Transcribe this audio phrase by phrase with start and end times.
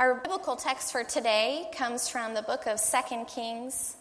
[0.00, 3.96] Our biblical text for today comes from the book of 2 Kings,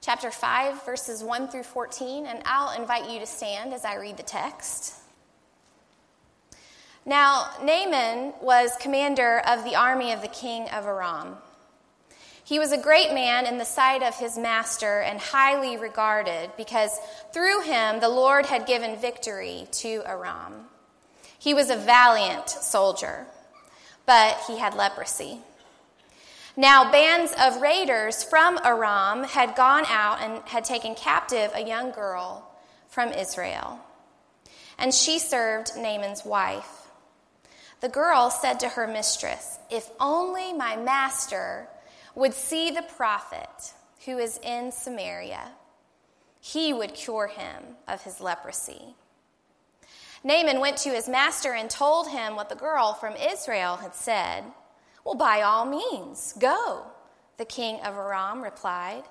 [0.00, 4.16] chapter 5, verses 1 through 14, and I'll invite you to stand as I read
[4.16, 4.92] the text.
[7.06, 11.36] Now, Naaman was commander of the army of the king of Aram.
[12.42, 16.98] He was a great man in the sight of his master and highly regarded because
[17.32, 20.66] through him the Lord had given victory to Aram.
[21.38, 23.28] He was a valiant soldier
[24.10, 25.38] but he had leprosy.
[26.56, 31.92] Now, bands of raiders from Aram had gone out and had taken captive a young
[31.92, 32.50] girl
[32.88, 33.78] from Israel,
[34.76, 36.88] and she served Naaman's wife.
[37.82, 41.68] The girl said to her mistress, If only my master
[42.16, 43.74] would see the prophet
[44.06, 45.52] who is in Samaria,
[46.40, 48.96] he would cure him of his leprosy.
[50.22, 54.44] Naaman went to his master and told him what the girl from Israel had said.
[55.04, 56.84] Well, by all means, go,
[57.38, 59.04] the king of Aram replied.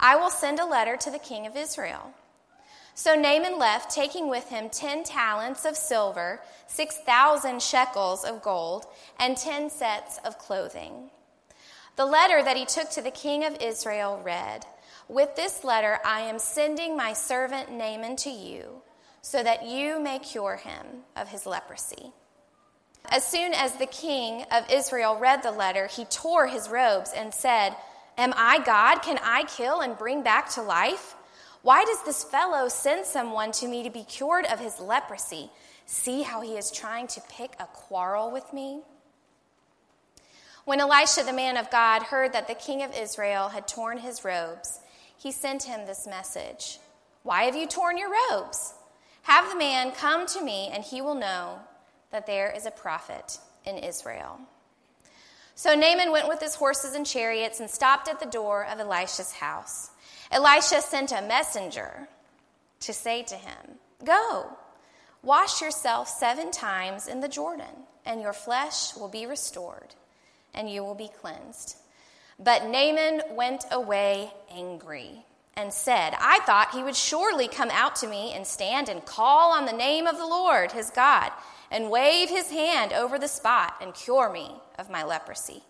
[0.00, 2.12] I will send a letter to the king of Israel.
[2.94, 8.86] So Naaman left, taking with him ten talents of silver, six thousand shekels of gold,
[9.20, 11.10] and ten sets of clothing.
[11.94, 14.66] The letter that he took to the king of Israel read
[15.08, 18.82] With this letter I am sending my servant Naaman to you
[19.22, 22.12] so that you may cure him of his leprosy.
[23.10, 27.32] As soon as the king of Israel read the letter, he tore his robes and
[27.32, 27.74] said,
[28.18, 29.00] Am I God?
[29.02, 31.14] Can I kill and bring back to life?
[31.62, 35.50] Why does this fellow send someone to me to be cured of his leprosy?
[35.86, 38.82] See how he is trying to pick a quarrel with me?
[40.64, 44.22] When Elisha, the man of God, heard that the king of Israel had torn his
[44.22, 44.80] robes,
[45.16, 46.78] he sent him this message
[47.22, 48.74] Why have you torn your robes?
[49.28, 51.58] Have the man come to me, and he will know
[52.10, 54.40] that there is a prophet in Israel.
[55.54, 59.32] So Naaman went with his horses and chariots and stopped at the door of Elisha's
[59.32, 59.90] house.
[60.30, 62.08] Elisha sent a messenger
[62.80, 64.56] to say to him, Go,
[65.22, 69.94] wash yourself seven times in the Jordan, and your flesh will be restored,
[70.54, 71.76] and you will be cleansed.
[72.38, 75.26] But Naaman went away angry
[75.58, 79.50] and said, I thought he would surely come out to me and stand and call
[79.52, 81.32] on the name of the Lord, his God,
[81.68, 85.64] and wave his hand over the spot and cure me of my leprosy.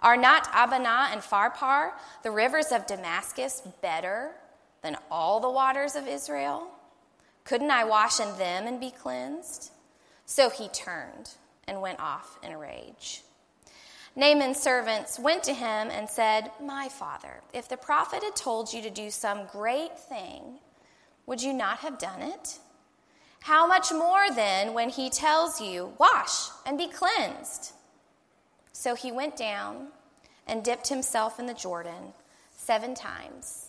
[0.00, 4.30] Are not Abana and Pharpar, the rivers of Damascus, better
[4.82, 6.68] than all the waters of Israel?
[7.42, 9.72] Couldn't I wash in them and be cleansed?
[10.24, 11.30] So he turned
[11.66, 13.22] and went off in a rage.
[14.18, 18.80] Naaman's servants went to him and said, My father, if the prophet had told you
[18.80, 20.58] to do some great thing,
[21.26, 22.58] would you not have done it?
[23.40, 27.72] How much more then when he tells you, Wash and be cleansed?
[28.72, 29.88] So he went down
[30.46, 32.14] and dipped himself in the Jordan
[32.56, 33.68] seven times,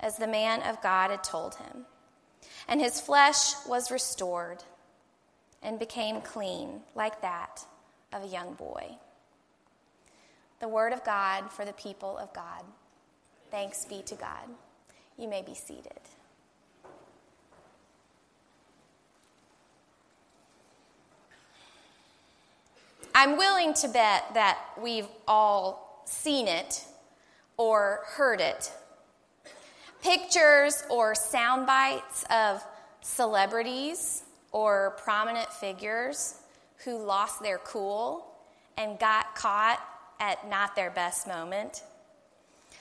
[0.00, 1.84] as the man of God had told him.
[2.68, 4.64] And his flesh was restored
[5.62, 7.66] and became clean, like that
[8.14, 8.96] of a young boy
[10.60, 12.64] the word of God for the people of God.
[13.50, 14.48] Thanks be to God.
[15.18, 16.00] You may be seated.
[23.16, 26.84] I'm willing to bet that we've all seen it
[27.56, 28.72] or heard it.
[30.02, 32.62] Pictures or sound bites of
[33.02, 36.40] celebrities or prominent figures
[36.84, 38.26] who lost their cool
[38.76, 39.80] and got caught
[40.20, 41.82] at not their best moment.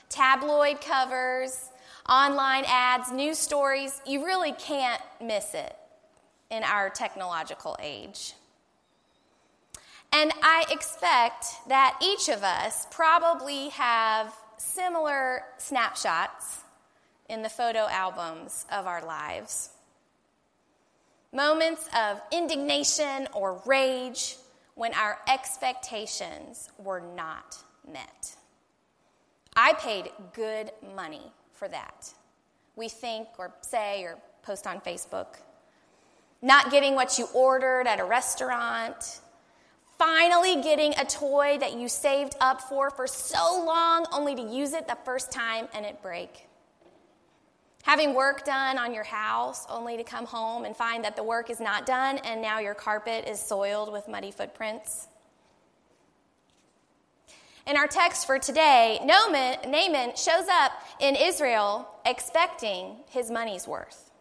[0.10, 1.70] Tabloid covers,
[2.08, 5.76] online ads, news stories, you really can't miss it
[6.52, 8.34] in our technological age.
[10.12, 16.60] And I expect that each of us probably have similar snapshots
[17.28, 19.70] in the photo albums of our lives.
[21.34, 24.38] Moments of indignation or rage
[24.76, 27.58] when our expectations were not
[27.92, 28.36] met.
[29.56, 32.12] I paid good money for that.
[32.75, 35.38] We think or say or post on Facebook.
[36.42, 39.22] Not getting what you ordered at a restaurant.
[39.98, 44.74] Finally getting a toy that you saved up for for so long only to use
[44.74, 46.48] it the first time and it break.
[47.83, 51.50] Having work done on your house only to come home and find that the work
[51.50, 55.07] is not done and now your carpet is soiled with muddy footprints.
[57.68, 64.12] In our text for today, Naaman shows up in Israel expecting his money's worth.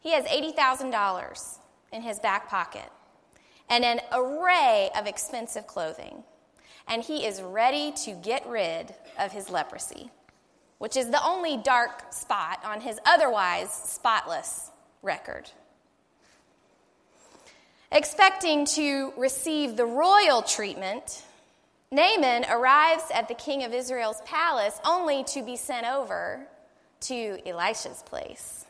[0.00, 1.58] He has $80,000
[1.92, 2.90] in his back pocket
[3.68, 6.24] and an array of expensive clothing.
[6.88, 10.10] and he is ready to get rid of his leprosy,
[10.80, 14.70] which is the only dark spot on his otherwise spotless
[15.02, 15.50] record.
[17.92, 21.22] Expecting to receive the royal treatment,
[21.92, 26.46] Naaman arrives at the king of Israel's palace only to be sent over
[27.00, 28.64] to Elisha's place.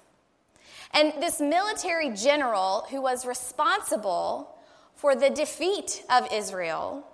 [0.93, 4.53] And this military general who was responsible
[4.97, 7.07] for the defeat of Israel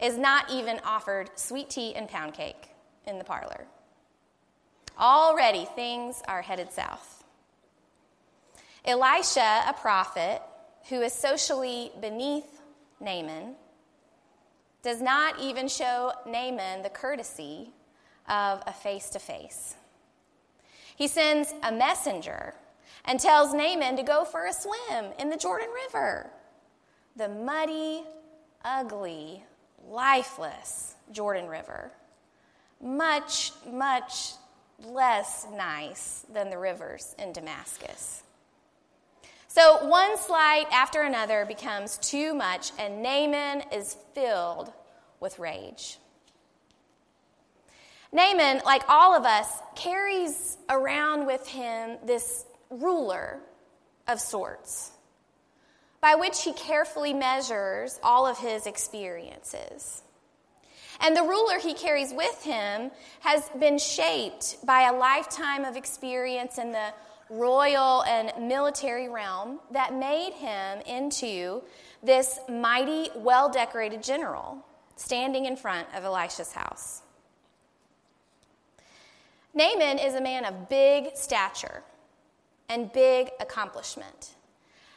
[0.00, 2.68] is not even offered sweet tea and pound cake
[3.08, 3.66] in the parlor.
[4.98, 7.24] Already things are headed south.
[8.84, 10.42] Elisha, a prophet
[10.88, 12.60] who is socially beneath
[13.00, 13.54] Naaman,
[14.82, 17.70] does not even show Naaman the courtesy
[18.28, 19.74] of a face to face.
[20.96, 22.54] He sends a messenger
[23.04, 26.30] and tells Naaman to go for a swim in the Jordan River.
[27.16, 28.02] The muddy,
[28.64, 29.44] ugly,
[29.88, 31.92] lifeless Jordan River.
[32.80, 34.32] Much, much
[34.84, 38.22] less nice than the rivers in Damascus.
[39.48, 44.72] So one slight after another becomes too much, and Naaman is filled
[45.20, 45.98] with rage.
[48.12, 53.40] Naaman, like all of us, carries around with him this ruler
[54.06, 54.92] of sorts
[56.00, 60.02] by which he carefully measures all of his experiences.
[61.00, 62.90] And the ruler he carries with him
[63.20, 66.92] has been shaped by a lifetime of experience in the
[67.30, 71.62] royal and military realm that made him into
[72.02, 74.64] this mighty, well decorated general
[74.96, 77.02] standing in front of Elisha's house.
[79.54, 81.82] Naaman is a man of big stature
[82.68, 84.34] and big accomplishment.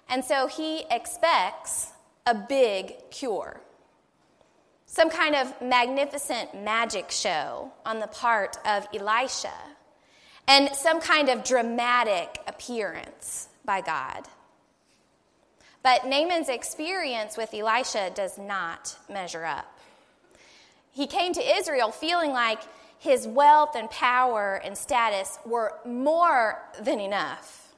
[0.09, 1.87] And so he expects
[2.25, 3.61] a big cure.
[4.93, 9.53] Some kind of magnificent magic show on the part of Elisha
[10.49, 14.27] and some kind of dramatic appearance by God.
[15.81, 19.79] But Naaman's experience with Elisha does not measure up.
[20.91, 22.59] He came to Israel feeling like
[22.99, 27.73] his wealth and power and status were more than enough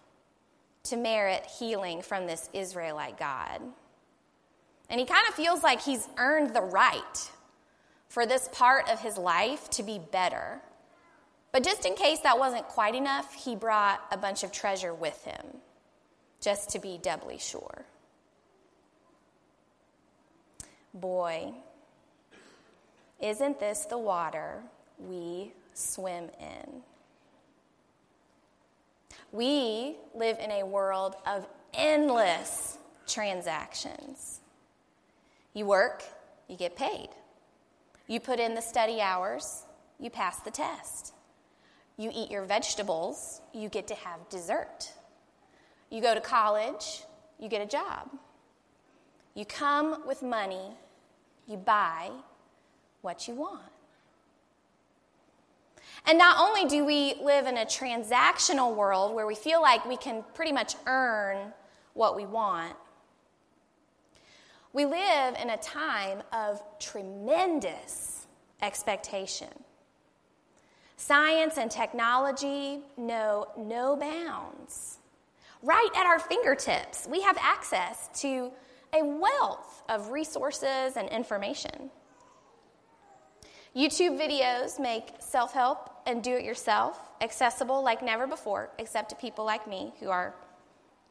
[0.85, 3.61] to merit healing from this Israelite God.
[4.93, 7.31] And he kind of feels like he's earned the right
[8.07, 10.61] for this part of his life to be better
[11.53, 15.23] but just in case that wasn't quite enough, he brought a bunch of treasure with
[15.23, 15.45] him,
[16.41, 17.85] just to be doubly sure.
[20.95, 21.53] Boy,
[23.21, 24.63] isn't this the water
[24.97, 26.81] we swim in?
[29.31, 34.39] We live in a world of endless transactions.
[35.53, 36.03] You work,
[36.47, 37.09] you get paid.
[38.07, 39.63] You put in the study hours,
[39.99, 41.13] you pass the test.
[41.97, 44.91] You eat your vegetables, you get to have dessert.
[45.89, 47.03] You go to college,
[47.39, 48.09] you get a job.
[49.35, 50.71] You come with money,
[51.47, 52.09] you buy
[53.01, 53.61] what you want.
[56.05, 59.97] And not only do we live in a transactional world where we feel like we
[59.97, 61.53] can pretty much earn
[61.93, 62.75] what we want,
[64.73, 68.25] we live in a time of tremendous
[68.61, 69.49] expectation.
[70.97, 74.97] Science and technology know no bounds.
[75.61, 78.51] Right at our fingertips, we have access to
[78.93, 81.91] a wealth of resources and information.
[83.75, 89.15] YouTube videos make self help and do it yourself accessible like never before, except to
[89.15, 90.35] people like me who are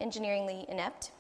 [0.01, 1.13] engineeringly inept.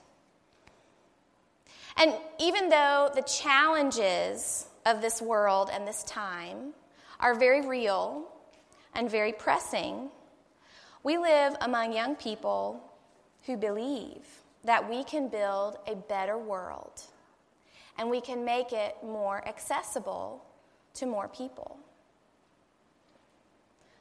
[1.96, 6.72] And even though the challenges of this world and this time
[7.20, 8.28] are very real
[8.94, 10.10] and very pressing,
[11.02, 12.82] we live among young people
[13.46, 14.26] who believe
[14.64, 17.02] that we can build a better world
[17.98, 20.44] and we can make it more accessible
[20.94, 21.78] to more people.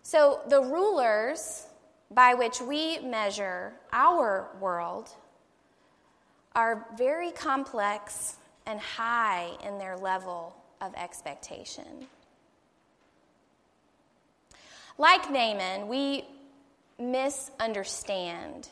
[0.04, 1.68] So, the rulers
[2.10, 5.10] by which we measure our world
[6.56, 12.08] are very complex and high in their level of expectation.
[14.98, 16.26] Like Naaman, we
[17.00, 18.68] misunderstand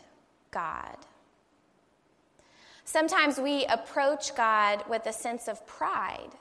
[0.52, 0.98] God.
[2.84, 6.32] Sometimes we approach God with a sense of pride,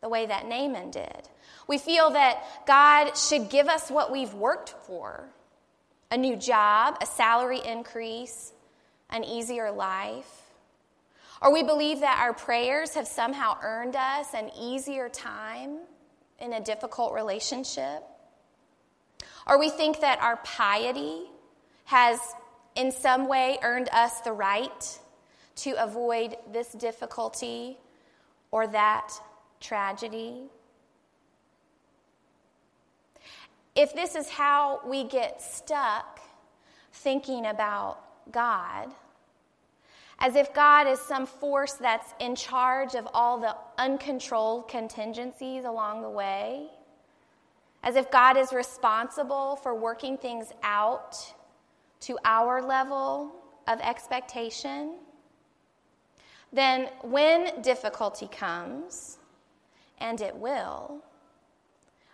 [0.00, 1.28] the way that Naaman did.
[1.68, 5.28] We feel that God should give us what we've worked for
[6.12, 8.52] a new job, a salary increase,
[9.10, 10.49] an easier life.
[11.42, 15.78] Or we believe that our prayers have somehow earned us an easier time
[16.38, 18.02] in a difficult relationship.
[19.46, 21.22] Or we think that our piety
[21.84, 22.18] has
[22.74, 24.98] in some way earned us the right
[25.56, 27.78] to avoid this difficulty
[28.50, 29.12] or that
[29.60, 30.44] tragedy.
[33.74, 36.20] If this is how we get stuck
[36.92, 37.98] thinking about
[38.30, 38.92] God,
[40.20, 46.02] as if God is some force that's in charge of all the uncontrolled contingencies along
[46.02, 46.68] the way,
[47.82, 51.16] as if God is responsible for working things out
[52.00, 53.32] to our level
[53.66, 54.96] of expectation,
[56.52, 59.18] then when difficulty comes,
[59.98, 61.02] and it will,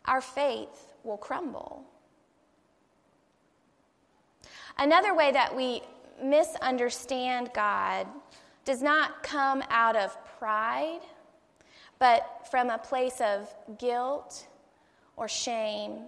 [0.05, 1.85] our faith will crumble.
[4.79, 5.83] Another way that we
[6.23, 8.07] misunderstand God
[8.65, 11.01] does not come out of pride,
[11.99, 14.47] but from a place of guilt
[15.17, 16.01] or shame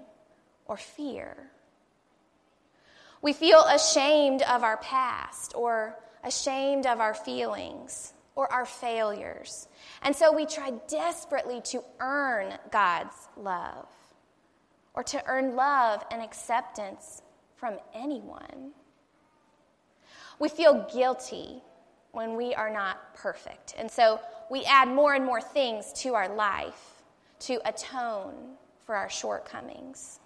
[0.67, 1.37] or fear.
[3.23, 9.69] We feel ashamed of our past or ashamed of our feelings or our failures.
[10.03, 13.87] And so we try desperately to earn God's love
[14.95, 17.23] or to earn love and acceptance
[17.57, 18.73] from anyone.
[20.39, 21.63] We feel guilty
[22.13, 23.75] when we are not perfect.
[23.77, 27.03] And so we add more and more things to our life
[27.41, 28.35] to atone
[28.85, 30.21] for our shortcomings.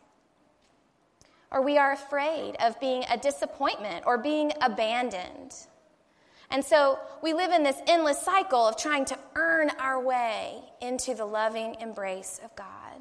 [1.50, 5.54] Or we are afraid of being a disappointment or being abandoned.
[6.50, 11.14] And so we live in this endless cycle of trying to earn our way into
[11.14, 13.00] the loving embrace of God.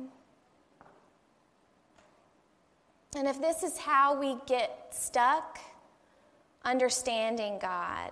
[3.15, 5.59] And if this is how we get stuck,
[6.63, 8.11] understanding God,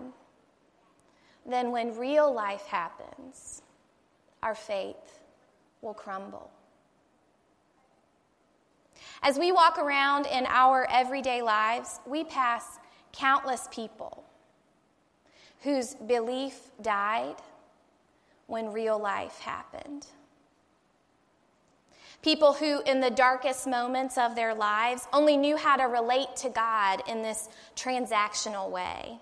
[1.45, 3.61] then when real life happens,
[4.43, 5.19] our faith
[5.81, 6.49] will crumble.
[9.21, 12.65] As we walk around in our everyday lives, we pass
[13.11, 14.23] countless people
[15.63, 17.35] whose belief died
[18.47, 20.05] when real life happened.
[22.21, 26.49] People who, in the darkest moments of their lives, only knew how to relate to
[26.49, 27.47] God in this
[27.77, 29.19] transactional way.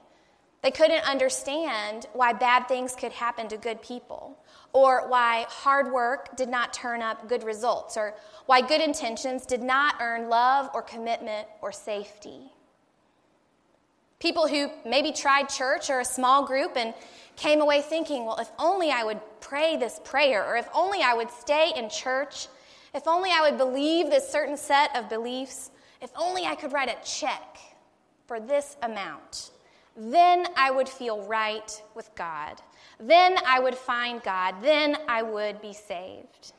[0.63, 4.35] They couldn't understand why bad things could happen to good people,
[4.73, 8.15] or why hard work did not turn up good results, or
[8.47, 12.51] why good intentions did not earn love or commitment or safety.
[14.19, 16.95] People who maybe tried church or a small group and
[17.35, 21.13] came away thinking, well, if only I would pray this prayer, or if only I
[21.13, 22.47] would stay in church
[22.97, 25.69] if only I would believe this certain set of beliefs,
[26.01, 27.57] if only I could write a check
[28.25, 29.51] for this amount,
[29.95, 32.59] then I would feel right with God.
[32.99, 34.55] Then I would find God.
[34.63, 36.53] Then I would be saved.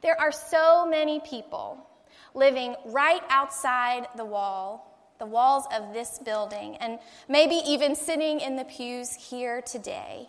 [0.00, 1.86] There are so many people
[2.34, 6.98] living right outside the wall, the walls of this building, and
[7.28, 10.28] maybe even sitting in the pews here today,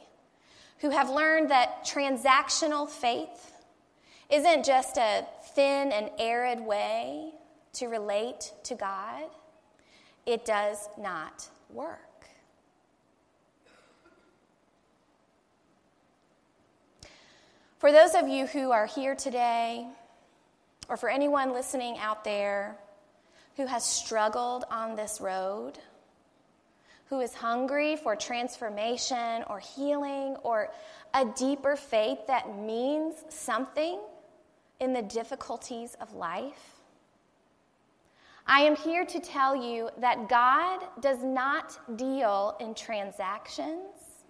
[0.82, 3.53] who have learned that transactional faith
[4.34, 7.30] isn't just a thin and arid way
[7.74, 9.26] to relate to God,
[10.26, 12.00] it does not work.
[17.78, 19.86] For those of you who are here today,
[20.90, 22.76] or for anyone listening out there
[23.56, 25.74] who has struggled on this road,
[27.06, 30.72] who is hungry for transformation or healing or
[31.14, 34.00] a deeper faith that means something
[34.84, 36.82] in the difficulties of life?
[38.46, 44.22] I am here to tell you that God does not deal in transactions,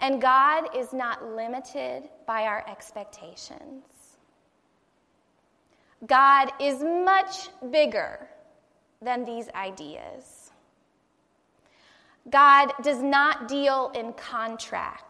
[0.00, 3.84] and God is not limited by our expectations.
[6.06, 8.28] God is much bigger
[9.00, 10.50] than these ideas.
[12.28, 15.05] God does not deal in contract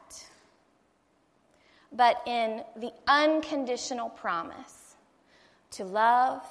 [1.97, 4.97] but in the unconditional promise
[5.71, 6.47] to love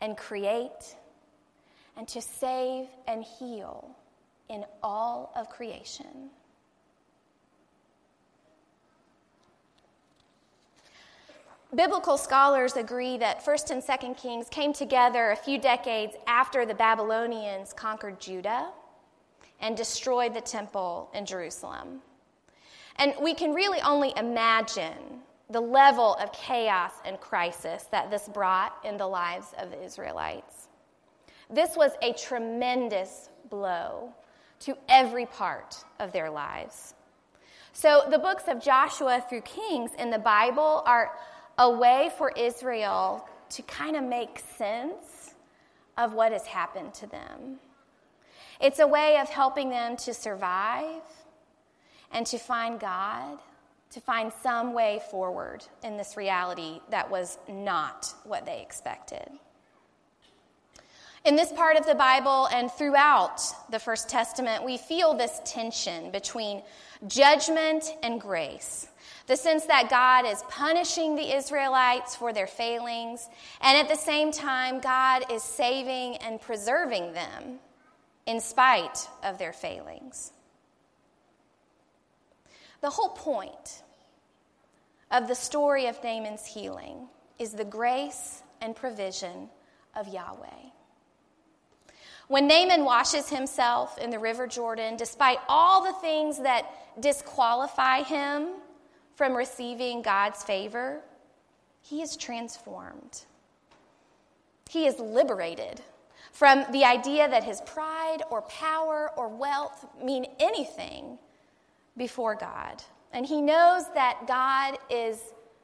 [0.00, 0.96] and create
[1.96, 3.96] and to save and heal
[4.48, 6.30] in all of creation.
[11.74, 16.74] Biblical scholars agree that 1st and 2nd Kings came together a few decades after the
[16.74, 18.68] Babylonians conquered Judah
[19.58, 22.02] and destroyed the temple in Jerusalem.
[22.96, 28.74] And we can really only imagine the level of chaos and crisis that this brought
[28.84, 30.68] in the lives of the Israelites.
[31.50, 34.14] This was a tremendous blow
[34.60, 36.94] to every part of their lives.
[37.74, 41.12] So, the books of Joshua through Kings in the Bible are
[41.58, 45.34] a way for Israel to kind of make sense
[45.98, 47.58] of what has happened to them.
[48.60, 51.02] It's a way of helping them to survive
[52.12, 53.38] and to find God,
[53.90, 59.28] to find some way forward in this reality that was not what they expected.
[61.24, 63.40] In this part of the Bible and throughout
[63.70, 66.62] the First Testament, we feel this tension between
[67.06, 68.88] judgment and grace.
[69.28, 73.28] The sense that God is punishing the Israelites for their failings,
[73.60, 77.60] and at the same time, God is saving and preserving them
[78.26, 80.32] in spite of their failings.
[82.82, 83.82] The whole point
[85.10, 87.08] of the story of Naaman's healing
[87.38, 89.48] is the grace and provision
[89.94, 90.70] of Yahweh.
[92.26, 96.66] When Naaman washes himself in the River Jordan, despite all the things that
[96.98, 98.48] disqualify him
[99.14, 101.00] from receiving God's favor,
[101.82, 103.24] he is transformed.
[104.68, 105.80] He is liberated
[106.32, 111.18] from the idea that his pride or power or wealth mean anything
[111.96, 112.82] before God.
[113.12, 115.18] And he knows that God is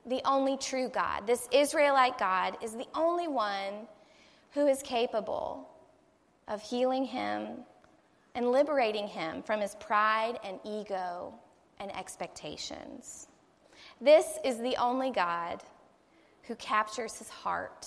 [0.06, 1.26] the only true God.
[1.26, 3.86] This Israelite God is the only one
[4.52, 5.68] who is capable
[6.46, 7.58] of healing him
[8.34, 11.34] and liberating him from his pride and ego
[11.78, 13.28] and expectations.
[14.00, 15.62] This is the only God
[16.42, 17.86] who captures his heart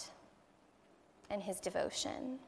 [1.29, 2.39] and his devotion.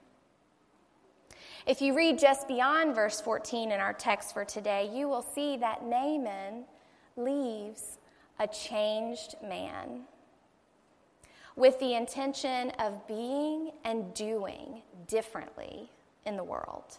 [1.65, 5.55] If you read just beyond verse 14 in our text for today, you will see
[5.57, 6.65] that Naaman
[7.15, 7.99] leaves
[8.37, 10.01] a changed man
[11.55, 15.89] with the intention of being and doing differently
[16.25, 16.97] in the world.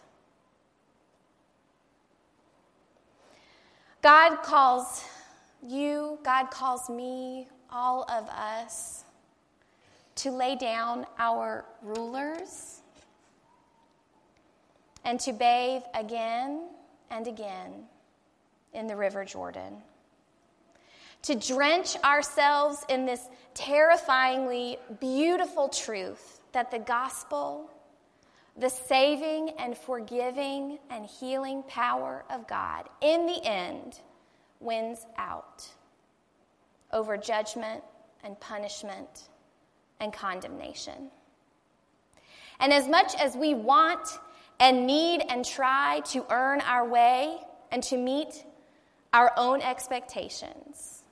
[4.01, 5.03] God calls
[5.61, 9.03] you, God calls me, all of us,
[10.15, 12.81] to lay down our rulers
[15.05, 16.67] and to bathe again
[17.09, 17.85] and again
[18.73, 19.77] in the River Jordan.
[21.23, 23.21] To drench ourselves in this
[23.53, 27.71] terrifyingly beautiful truth that the gospel
[28.57, 33.99] the saving and forgiving and healing power of God, in the end,
[34.61, 35.67] wins out
[36.93, 37.83] over judgment
[38.23, 39.27] and punishment
[39.99, 41.11] and condemnation.
[42.59, 44.07] And as much as we want
[44.59, 47.37] and need and try to earn our way
[47.71, 48.45] and to meet
[49.13, 51.03] our own expectations,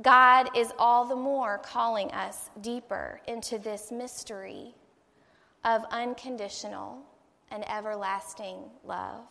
[0.00, 4.74] God is all the more calling us deeper into this mystery
[5.64, 7.00] of unconditional
[7.50, 9.26] and everlasting love.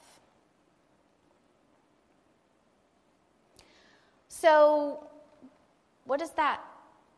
[4.28, 5.08] So,
[6.06, 6.62] what does that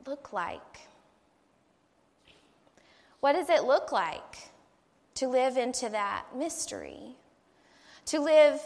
[0.06, 0.80] look like?
[3.20, 4.50] What does it look like
[5.16, 7.16] to live into that mystery?
[8.06, 8.62] To live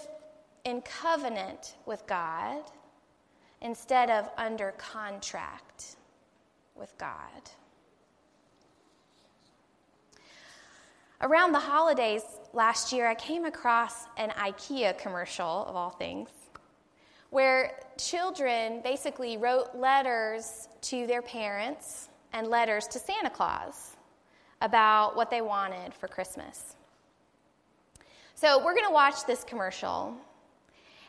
[0.63, 2.63] in covenant with God
[3.61, 5.95] instead of under contract
[6.75, 7.51] with God?
[11.21, 16.29] Around the holidays last year, I came across an IKEA commercial, of all things,
[17.29, 23.95] where children basically wrote letters to their parents and letters to Santa Claus
[24.63, 26.75] about what they wanted for Christmas.
[28.33, 30.17] So, we're going to watch this commercial.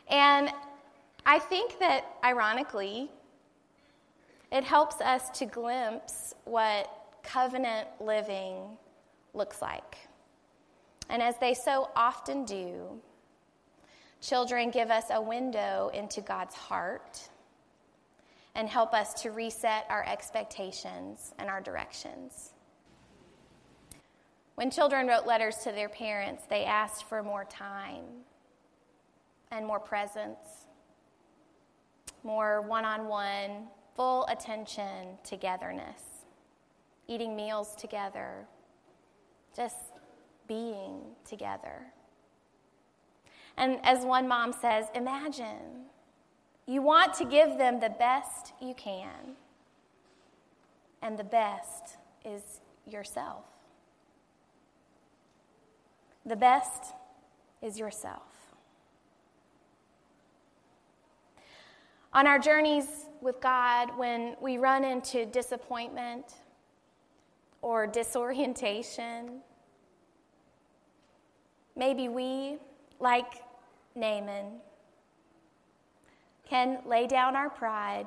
[0.09, 0.51] And
[1.25, 3.09] I think that, ironically,
[4.51, 6.89] it helps us to glimpse what
[7.23, 8.77] covenant living
[9.33, 9.97] looks like.
[11.09, 13.01] And as they so often do,
[14.21, 17.29] children give us a window into God's heart
[18.55, 22.54] and help us to reset our expectations and our directions.
[24.55, 28.05] When children wrote letters to their parents, they asked for more time
[29.51, 30.67] and more presence,
[32.23, 36.01] more one on one, full attention, togetherness,
[37.07, 38.47] eating meals together,
[39.55, 39.75] just
[40.47, 41.87] being together.
[43.57, 45.85] And as one mom says, imagine
[46.65, 49.35] you want to give them the best you can,
[51.01, 53.43] and the best is yourself.
[56.25, 56.93] The best
[57.61, 58.21] is yourself.
[62.13, 66.33] On our journeys with God, when we run into disappointment,
[67.65, 69.39] or disorientation.
[71.75, 72.59] Maybe we
[72.99, 73.41] like
[73.95, 74.59] Naaman,
[76.47, 78.05] can lay down our pride,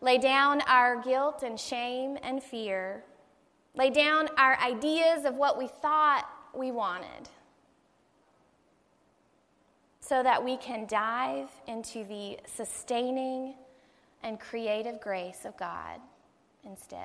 [0.00, 3.02] lay down our guilt and shame and fear,
[3.74, 7.28] lay down our ideas of what we thought we wanted,
[10.00, 13.54] so that we can dive into the sustaining
[14.22, 16.00] and creative grace of God
[16.64, 16.98] instead.